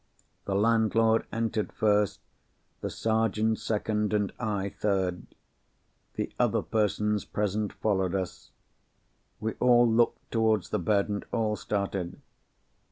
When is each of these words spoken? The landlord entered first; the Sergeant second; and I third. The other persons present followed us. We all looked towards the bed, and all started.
The 0.45 0.55
landlord 0.55 1.27
entered 1.31 1.71
first; 1.71 2.21
the 2.79 2.89
Sergeant 2.89 3.59
second; 3.59 4.13
and 4.15 4.33
I 4.39 4.69
third. 4.69 5.27
The 6.15 6.33
other 6.39 6.63
persons 6.63 7.23
present 7.23 7.71
followed 7.71 8.15
us. 8.15 8.49
We 9.39 9.53
all 9.59 9.87
looked 9.87 10.31
towards 10.31 10.69
the 10.71 10.79
bed, 10.79 11.07
and 11.09 11.23
all 11.31 11.55
started. 11.55 12.19